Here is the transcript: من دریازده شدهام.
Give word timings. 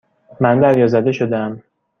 من 0.39 0.59
دریازده 0.59 1.11
شدهام. 1.11 1.63